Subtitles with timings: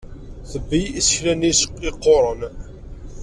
[0.51, 2.41] Tebbi isekla-nni yeqquren.